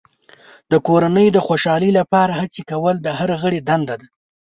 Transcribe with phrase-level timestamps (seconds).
[0.71, 4.07] د کورنۍ د خوشحالۍ لپاره هڅې کول د هر غړي دنده ده.